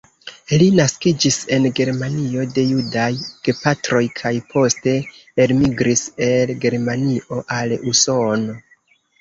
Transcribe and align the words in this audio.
Li 0.59 0.67
naskiĝis 0.77 1.35
en 1.57 1.67
Germanio 1.79 2.45
de 2.55 2.63
judaj 2.69 3.09
gepatroj 3.49 4.01
kaj 4.21 4.33
poste 4.55 4.97
elmigris 5.47 6.05
el 6.31 6.57
Germanio 6.67 7.43
al 7.61 7.77
Usono. 7.95 8.61